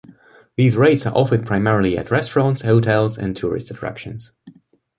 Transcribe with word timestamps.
These 0.55 0.77
rates 0.77 1.05
are 1.05 1.13
offered 1.15 1.45
primarily 1.45 1.95
at 1.95 2.09
restaurants, 2.09 2.61
hotels, 2.63 3.19
and 3.19 3.37
tourist 3.37 3.69
attractions. 3.69 4.31